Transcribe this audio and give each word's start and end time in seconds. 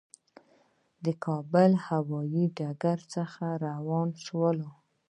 د 1.05 1.05
کابل 1.25 1.69
له 1.77 1.81
هوایي 1.87 2.43
ډګر 2.57 2.99
څخه 3.13 3.45
روان 3.67 4.09
شولو. 4.25 4.69